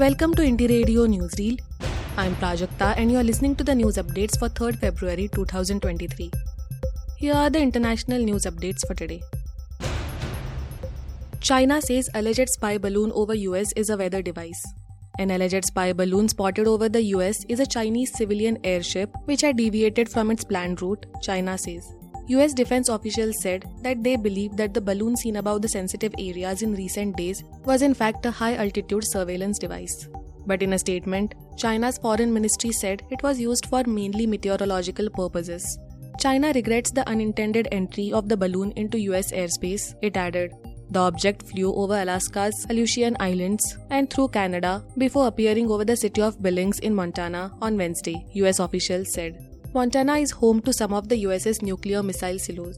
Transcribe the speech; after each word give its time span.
Welcome 0.00 0.34
to 0.36 0.42
Indie 0.42 0.66
Radio 0.66 1.02
Newsreel. 1.06 1.58
I'm 2.16 2.34
Prajakta 2.36 2.94
and 2.96 3.12
you're 3.12 3.22
listening 3.22 3.54
to 3.56 3.64
the 3.64 3.74
news 3.74 3.98
updates 3.98 4.38
for 4.38 4.48
3rd 4.48 4.78
February 4.78 5.28
2023. 5.34 6.30
Here 7.18 7.34
are 7.34 7.50
the 7.50 7.60
international 7.60 8.24
news 8.24 8.46
updates 8.46 8.86
for 8.86 8.94
today. 8.94 9.20
China 11.40 11.82
says 11.82 12.08
alleged 12.14 12.48
spy 12.48 12.78
balloon 12.78 13.12
over 13.12 13.34
US 13.34 13.74
is 13.76 13.90
a 13.90 13.96
weather 13.98 14.22
device. 14.22 14.64
An 15.18 15.32
alleged 15.32 15.66
spy 15.66 15.92
balloon 15.92 16.30
spotted 16.30 16.66
over 16.66 16.88
the 16.88 17.02
US 17.16 17.44
is 17.50 17.60
a 17.60 17.66
Chinese 17.66 18.16
civilian 18.16 18.56
airship 18.64 19.10
which 19.26 19.42
had 19.42 19.58
deviated 19.58 20.08
from 20.08 20.30
its 20.30 20.44
planned 20.44 20.80
route, 20.80 21.04
China 21.20 21.58
says. 21.58 21.99
US 22.32 22.52
defense 22.52 22.88
officials 22.88 23.40
said 23.42 23.64
that 23.82 24.04
they 24.04 24.14
believe 24.14 24.56
that 24.56 24.72
the 24.72 24.80
balloon 24.80 25.16
seen 25.16 25.36
above 25.36 25.62
the 25.62 25.68
sensitive 25.68 26.14
areas 26.16 26.62
in 26.62 26.76
recent 26.76 27.16
days 27.16 27.42
was 27.64 27.82
in 27.82 27.92
fact 27.92 28.24
a 28.24 28.30
high 28.30 28.54
altitude 28.54 29.02
surveillance 29.04 29.58
device. 29.58 30.06
But 30.46 30.62
in 30.62 30.74
a 30.74 30.78
statement, 30.78 31.34
China's 31.56 31.98
foreign 31.98 32.32
ministry 32.32 32.70
said 32.70 33.02
it 33.10 33.20
was 33.24 33.40
used 33.40 33.66
for 33.66 33.82
mainly 33.82 34.28
meteorological 34.28 35.10
purposes. 35.10 35.76
China 36.20 36.52
regrets 36.54 36.92
the 36.92 37.08
unintended 37.08 37.66
entry 37.72 38.12
of 38.12 38.28
the 38.28 38.36
balloon 38.36 38.72
into 38.76 39.00
US 39.10 39.32
airspace, 39.32 39.94
it 40.00 40.16
added. 40.16 40.52
The 40.90 41.00
object 41.00 41.42
flew 41.50 41.74
over 41.74 42.00
Alaska's 42.00 42.64
Aleutian 42.70 43.16
Islands 43.18 43.76
and 43.90 44.08
through 44.08 44.28
Canada 44.28 44.84
before 44.98 45.26
appearing 45.26 45.68
over 45.68 45.84
the 45.84 45.96
city 45.96 46.22
of 46.22 46.40
Billings 46.40 46.78
in 46.78 46.94
Montana 46.94 47.52
on 47.60 47.76
Wednesday, 47.76 48.24
US 48.34 48.60
officials 48.60 49.12
said. 49.12 49.49
Montana 49.72 50.16
is 50.16 50.32
home 50.32 50.60
to 50.62 50.72
some 50.72 50.92
of 50.92 51.08
the 51.08 51.18
US's 51.18 51.62
nuclear 51.62 52.02
missile 52.02 52.40
silos. 52.40 52.76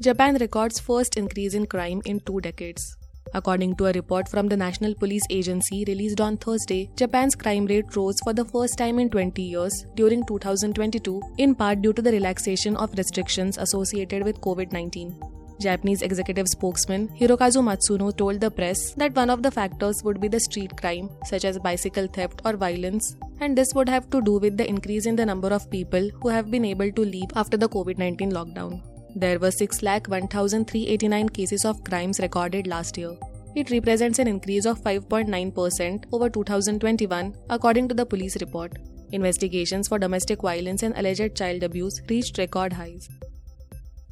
Japan 0.00 0.36
records 0.36 0.78
first 0.78 1.16
increase 1.16 1.54
in 1.54 1.66
crime 1.66 2.00
in 2.04 2.20
two 2.20 2.40
decades. 2.40 2.96
According 3.34 3.74
to 3.76 3.86
a 3.86 3.92
report 3.92 4.28
from 4.28 4.46
the 4.46 4.56
National 4.56 4.94
Police 4.94 5.24
Agency 5.28 5.84
released 5.88 6.20
on 6.20 6.36
Thursday, 6.36 6.88
Japan's 6.94 7.34
crime 7.34 7.66
rate 7.66 7.96
rose 7.96 8.20
for 8.22 8.32
the 8.32 8.44
first 8.44 8.78
time 8.78 9.00
in 9.00 9.10
20 9.10 9.42
years 9.42 9.84
during 9.96 10.24
2022, 10.24 11.20
in 11.38 11.56
part 11.56 11.82
due 11.82 11.92
to 11.92 12.02
the 12.02 12.12
relaxation 12.12 12.76
of 12.76 12.96
restrictions 12.96 13.58
associated 13.58 14.22
with 14.22 14.40
COVID 14.40 14.70
19. 14.70 15.20
Japanese 15.60 16.02
executive 16.02 16.48
spokesman 16.48 17.08
Hirokazu 17.20 17.62
Matsuno 17.62 18.16
told 18.16 18.40
the 18.40 18.50
press 18.50 18.94
that 18.94 19.14
one 19.14 19.30
of 19.30 19.42
the 19.42 19.50
factors 19.50 20.02
would 20.04 20.20
be 20.20 20.28
the 20.28 20.40
street 20.40 20.76
crime, 20.76 21.08
such 21.24 21.44
as 21.44 21.58
bicycle 21.58 22.06
theft 22.06 22.42
or 22.44 22.56
violence, 22.56 23.16
and 23.42 23.58
this 23.58 23.74
would 23.74 23.88
have 23.88 24.08
to 24.10 24.20
do 24.22 24.38
with 24.38 24.56
the 24.56 24.66
increase 24.68 25.06
in 25.06 25.16
the 25.16 25.26
number 25.26 25.48
of 25.48 25.68
people 25.70 26.08
who 26.20 26.28
have 26.28 26.50
been 26.50 26.64
able 26.64 26.90
to 26.92 27.04
leave 27.04 27.30
after 27.34 27.56
the 27.56 27.68
COVID 27.68 27.98
19 27.98 28.32
lockdown. 28.32 28.80
There 29.14 29.38
were 29.38 29.50
6,1389 29.50 31.32
cases 31.38 31.64
of 31.64 31.82
crimes 31.84 32.20
recorded 32.20 32.66
last 32.66 32.96
year. 32.96 33.12
It 33.54 33.70
represents 33.70 34.18
an 34.18 34.28
increase 34.28 34.64
of 34.64 34.80
5.9% 34.82 36.04
over 36.12 36.30
2021, 36.30 37.34
according 37.50 37.88
to 37.88 37.94
the 37.94 38.06
police 38.06 38.40
report. 38.40 38.78
Investigations 39.10 39.88
for 39.88 39.98
domestic 39.98 40.40
violence 40.40 40.82
and 40.82 40.96
alleged 40.96 41.36
child 41.36 41.62
abuse 41.62 42.00
reached 42.08 42.38
record 42.38 42.72
highs. 42.72 43.10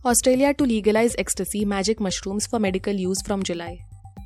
Australia 0.05 0.53
to 0.55 0.65
legalize 0.65 1.15
ecstasy 1.19 1.65
magic 1.65 2.01
mushrooms 2.01 2.47
for 2.47 2.59
medical 2.59 2.93
use 2.93 3.23
from 3.23 3.43
July. 3.43 3.79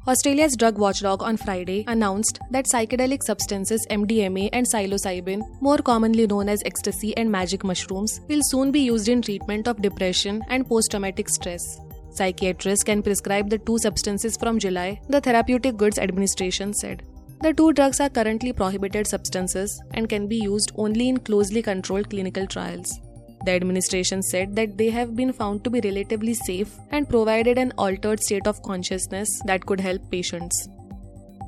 Australia's 0.07 0.55
drug 0.55 0.77
watchdog 0.77 1.23
on 1.23 1.35
Friday 1.35 1.83
announced 1.89 2.39
that 2.51 2.67
psychedelic 2.67 3.23
substances 3.23 3.87
MDMA 3.91 4.51
and 4.53 4.67
psilocybin, 4.67 5.41
more 5.63 5.79
commonly 5.79 6.27
known 6.27 6.51
as 6.51 6.63
ecstasy 6.67 7.17
and 7.17 7.33
magic 7.33 7.65
mushrooms, 7.65 8.21
will 8.29 8.43
soon 8.43 8.71
be 8.71 8.81
used 8.81 9.09
in 9.09 9.23
treatment 9.23 9.67
of 9.67 9.81
depression 9.81 10.43
and 10.49 10.69
post 10.69 10.91
traumatic 10.91 11.31
stress. 11.31 11.81
Psychiatrists 12.11 12.85
can 12.85 13.03
prescribe 13.03 13.49
the 13.49 13.57
two 13.57 13.79
substances 13.79 14.37
from 14.37 14.59
July, 14.59 15.01
the 15.09 15.23
Therapeutic 15.23 15.79
Goods 15.79 15.99
Administration 15.99 16.75
said. 16.75 17.03
The 17.41 17.55
two 17.55 17.73
drugs 17.73 17.99
are 17.99 18.11
currently 18.11 18.53
prohibited 18.53 19.07
substances 19.07 19.83
and 19.95 20.11
can 20.11 20.27
be 20.29 20.37
used 20.37 20.73
only 20.77 21.09
in 21.09 21.17
closely 21.17 21.63
controlled 21.63 22.11
clinical 22.11 22.47
trials. 22.47 23.01
The 23.45 23.53
administration 23.53 24.23
said 24.23 24.57
that 24.57 24.79
they 24.79 24.89
have 24.91 25.15
been 25.15 25.33
found 25.33 25.65
to 25.65 25.71
be 25.71 25.81
relatively 25.81 26.33
safe 26.33 26.71
and 26.91 27.09
provided 27.09 27.59
an 27.59 27.73
altered 27.77 28.23
state 28.23 28.47
of 28.47 28.63
consciousness 28.63 29.29
that 29.45 29.67
could 29.67 29.81
help 29.81 30.11
patients. 30.11 30.69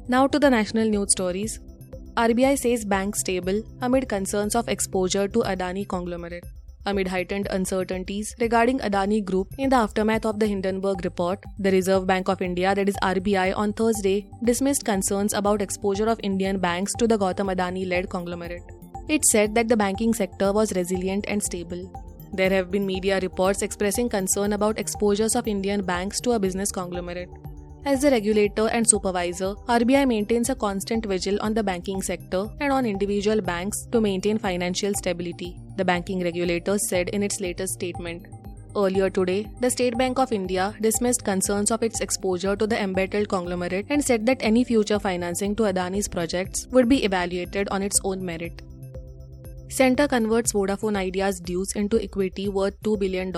Now 0.08 0.26
to 0.26 0.38
the 0.38 0.50
national 0.50 0.90
news 0.90 1.12
stories. 1.12 1.58
RBI 2.16 2.58
says 2.58 2.84
bank 2.84 3.16
stable 3.16 3.62
amid 3.80 4.08
concerns 4.10 4.54
of 4.54 4.68
exposure 4.68 5.26
to 5.28 5.40
Adani 5.40 5.88
conglomerate. 5.88 6.44
Amid 6.84 7.08
heightened 7.08 7.48
uncertainties 7.50 8.34
regarding 8.40 8.78
Adani 8.80 9.24
Group 9.24 9.54
in 9.58 9.70
the 9.70 9.76
aftermath 9.76 10.24
of 10.24 10.38
the 10.38 10.46
Hindenburg 10.46 11.04
report, 11.04 11.42
the 11.58 11.72
Reserve 11.72 12.06
Bank 12.06 12.28
of 12.28 12.40
India, 12.40 12.74
that 12.74 12.88
is 12.88 12.96
RBI, 13.02 13.56
on 13.56 13.72
Thursday 13.72 14.28
dismissed 14.44 14.84
concerns 14.84 15.32
about 15.32 15.62
exposure 15.62 16.08
of 16.08 16.20
Indian 16.22 16.58
banks 16.58 16.92
to 16.98 17.06
the 17.06 17.18
Gautam 17.18 17.54
Adani 17.54 17.88
led 17.88 18.08
conglomerate. 18.08 18.75
It 19.08 19.24
said 19.24 19.54
that 19.54 19.68
the 19.68 19.76
banking 19.76 20.12
sector 20.12 20.52
was 20.52 20.74
resilient 20.74 21.26
and 21.28 21.40
stable. 21.40 21.90
There 22.32 22.50
have 22.50 22.72
been 22.72 22.84
media 22.84 23.20
reports 23.20 23.62
expressing 23.62 24.08
concern 24.08 24.52
about 24.52 24.80
exposures 24.80 25.36
of 25.36 25.46
Indian 25.46 25.82
banks 25.82 26.20
to 26.22 26.32
a 26.32 26.40
business 26.40 26.72
conglomerate. 26.72 27.28
As 27.84 28.00
the 28.02 28.10
regulator 28.10 28.66
and 28.66 28.88
supervisor, 28.88 29.54
RBI 29.68 30.08
maintains 30.08 30.50
a 30.50 30.56
constant 30.56 31.06
vigil 31.06 31.38
on 31.40 31.54
the 31.54 31.62
banking 31.62 32.02
sector 32.02 32.48
and 32.58 32.72
on 32.72 32.84
individual 32.84 33.40
banks 33.40 33.86
to 33.92 34.00
maintain 34.00 34.38
financial 34.38 34.92
stability, 34.94 35.60
the 35.76 35.84
banking 35.84 36.24
regulator 36.24 36.76
said 36.76 37.08
in 37.10 37.22
its 37.22 37.40
latest 37.40 37.74
statement. 37.74 38.26
Earlier 38.74 39.08
today, 39.08 39.48
the 39.60 39.70
State 39.70 39.96
Bank 39.96 40.18
of 40.18 40.32
India 40.32 40.74
dismissed 40.80 41.24
concerns 41.24 41.70
of 41.70 41.84
its 41.84 42.00
exposure 42.00 42.56
to 42.56 42.66
the 42.66 42.82
embattled 42.82 43.28
conglomerate 43.28 43.86
and 43.88 44.04
said 44.04 44.26
that 44.26 44.38
any 44.40 44.64
future 44.64 44.98
financing 44.98 45.54
to 45.54 45.62
Adani's 45.62 46.08
projects 46.08 46.66
would 46.72 46.88
be 46.88 47.04
evaluated 47.04 47.68
on 47.70 47.82
its 47.82 48.00
own 48.02 48.24
merit. 48.24 48.62
Centre 49.68 50.06
converts 50.06 50.52
Vodafone 50.52 50.96
Idea's 50.96 51.40
dues 51.40 51.72
into 51.72 52.00
equity 52.00 52.48
worth 52.48 52.80
$2 52.82 52.98
billion. 53.00 53.32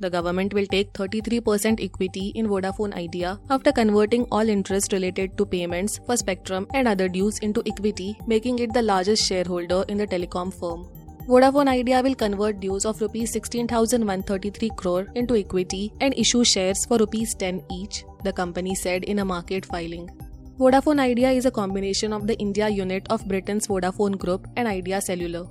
The 0.00 0.10
government 0.10 0.52
will 0.52 0.66
take 0.66 0.92
33% 0.92 1.82
equity 1.82 2.32
in 2.34 2.48
Vodafone 2.48 2.94
Idea 2.94 3.38
after 3.48 3.72
converting 3.72 4.26
all 4.30 4.48
interest 4.48 4.92
related 4.92 5.38
to 5.38 5.46
payments 5.46 6.00
for 6.04 6.16
spectrum 6.16 6.66
and 6.74 6.88
other 6.88 7.08
dues 7.08 7.38
into 7.38 7.62
equity, 7.64 8.18
making 8.26 8.58
it 8.58 8.74
the 8.74 8.82
largest 8.82 9.24
shareholder 9.24 9.84
in 9.88 9.96
the 9.98 10.06
telecom 10.06 10.52
firm. 10.52 10.84
Vodafone 11.28 11.68
Idea 11.68 12.02
will 12.02 12.14
convert 12.14 12.60
dues 12.60 12.84
of 12.84 13.00
rupees 13.00 13.32
16,133 13.32 14.70
crore 14.76 15.06
into 15.14 15.36
equity 15.36 15.92
and 16.00 16.12
issue 16.18 16.44
shares 16.44 16.84
for 16.84 16.98
rupees 16.98 17.34
10 17.34 17.62
each, 17.70 18.04
the 18.24 18.32
company 18.32 18.74
said 18.74 19.04
in 19.04 19.20
a 19.20 19.24
market 19.24 19.64
filing. 19.64 20.10
Vodafone 20.58 21.00
Idea 21.00 21.30
is 21.32 21.44
a 21.44 21.50
combination 21.50 22.14
of 22.14 22.26
the 22.26 22.34
India 22.38 22.66
unit 22.70 23.06
of 23.10 23.28
Britain's 23.28 23.66
Vodafone 23.66 24.16
Group 24.16 24.46
and 24.56 24.66
Idea 24.66 25.02
Cellular. 25.02 25.44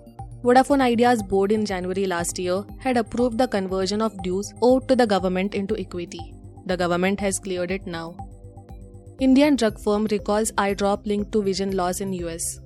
Vodafone 0.44 0.82
Idea's 0.82 1.22
board 1.22 1.52
in 1.52 1.64
January 1.64 2.08
last 2.08 2.40
year 2.40 2.64
had 2.80 2.98
approved 2.98 3.38
the 3.38 3.48
conversion 3.48 4.02
of 4.02 4.18
dues 4.24 4.52
owed 4.64 4.88
to 4.88 4.96
the 4.96 5.06
government 5.06 5.54
into 5.54 5.78
equity. 5.78 6.34
The 6.66 6.76
government 6.76 7.20
has 7.20 7.38
cleared 7.38 7.70
it 7.70 7.86
now. 7.86 8.18
Indian 9.20 9.56
drug 9.56 9.80
firm 9.80 10.08
recalls 10.10 10.52
eye 10.58 10.74
drop 10.74 11.06
linked 11.06 11.32
to 11.34 11.44
vision 11.44 11.78
loss 11.78 12.02
in 12.02 12.12
US. 12.14 12.60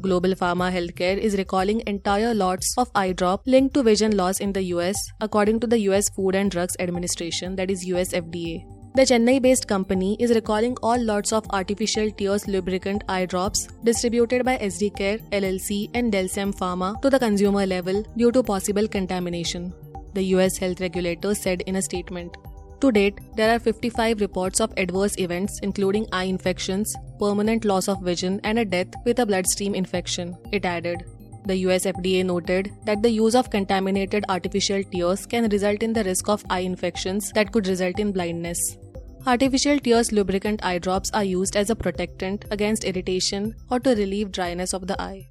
Global 0.00 0.34
Pharma 0.34 0.72
Healthcare 0.72 1.16
is 1.16 1.36
recalling 1.36 1.80
entire 1.86 2.34
lots 2.34 2.74
of 2.76 2.90
eye 2.96 3.12
drop 3.12 3.46
linked 3.46 3.72
to 3.74 3.84
vision 3.84 4.16
loss 4.16 4.40
in 4.40 4.52
the 4.52 4.64
US, 4.74 4.96
according 5.20 5.60
to 5.60 5.68
the 5.68 5.78
US 5.90 6.08
Food 6.08 6.34
and 6.34 6.50
Drugs 6.50 6.74
Administration, 6.80 7.54
that 7.54 7.70
is 7.70 7.86
US 7.86 8.12
FDA. 8.12 8.73
The 8.96 9.02
Chennai 9.02 9.42
based 9.42 9.66
company 9.66 10.16
is 10.20 10.32
recalling 10.36 10.76
all 10.80 11.02
lots 11.02 11.32
of 11.32 11.44
artificial 11.50 12.12
tears 12.12 12.46
lubricant 12.46 13.02
eye 13.08 13.26
drops 13.26 13.66
distributed 13.82 14.44
by 14.44 14.56
EzriCare, 14.58 15.20
LLC, 15.30 15.90
and 15.94 16.12
Delsam 16.12 16.54
Pharma 16.54 17.02
to 17.02 17.10
the 17.10 17.18
consumer 17.18 17.66
level 17.66 18.04
due 18.16 18.30
to 18.30 18.40
possible 18.44 18.86
contamination, 18.86 19.74
the 20.12 20.22
US 20.34 20.56
health 20.58 20.80
regulator 20.80 21.34
said 21.34 21.62
in 21.62 21.74
a 21.74 21.82
statement. 21.82 22.36
To 22.82 22.92
date, 22.92 23.18
there 23.34 23.52
are 23.52 23.58
55 23.58 24.20
reports 24.20 24.60
of 24.60 24.72
adverse 24.76 25.18
events, 25.18 25.58
including 25.64 26.06
eye 26.12 26.30
infections, 26.34 26.94
permanent 27.18 27.64
loss 27.64 27.88
of 27.88 28.00
vision, 28.00 28.40
and 28.44 28.60
a 28.60 28.64
death 28.64 28.94
with 29.04 29.18
a 29.18 29.26
bloodstream 29.26 29.74
infection, 29.74 30.36
it 30.52 30.64
added. 30.64 31.02
The 31.46 31.56
US 31.66 31.84
FDA 31.84 32.24
noted 32.24 32.70
that 32.84 33.02
the 33.02 33.10
use 33.10 33.34
of 33.34 33.50
contaminated 33.50 34.24
artificial 34.28 34.84
tears 34.84 35.26
can 35.26 35.50
result 35.50 35.82
in 35.82 35.92
the 35.92 36.04
risk 36.04 36.28
of 36.28 36.44
eye 36.48 36.60
infections 36.60 37.32
that 37.32 37.50
could 37.50 37.66
result 37.66 37.98
in 37.98 38.12
blindness. 38.12 38.78
Artificial 39.26 39.78
tears 39.78 40.12
lubricant 40.12 40.62
eye 40.62 40.78
drops 40.78 41.10
are 41.14 41.24
used 41.24 41.56
as 41.56 41.70
a 41.70 41.74
protectant 41.74 42.44
against 42.50 42.84
irritation 42.84 43.54
or 43.70 43.80
to 43.80 43.94
relieve 43.94 44.30
dryness 44.30 44.74
of 44.74 44.86
the 44.86 45.00
eye. 45.00 45.26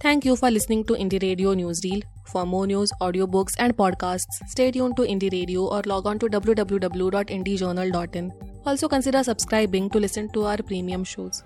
Thank 0.00 0.24
you 0.24 0.36
for 0.36 0.52
listening 0.52 0.84
to 0.84 0.94
Indie 0.94 1.20
Radio 1.20 1.52
Newsreel. 1.52 2.04
For 2.26 2.46
more 2.46 2.68
news, 2.68 2.92
audiobooks, 3.00 3.56
and 3.58 3.76
podcasts, 3.76 4.38
stay 4.46 4.70
tuned 4.70 4.96
to 4.98 5.02
Indie 5.02 5.32
Radio 5.32 5.66
or 5.66 5.82
log 5.84 6.06
on 6.06 6.20
to 6.20 6.26
www.indiejournal.in. 6.26 8.32
Also 8.64 8.88
consider 8.88 9.24
subscribing 9.24 9.90
to 9.90 9.98
listen 9.98 10.28
to 10.32 10.44
our 10.44 10.58
premium 10.58 11.02
shows. 11.02 11.42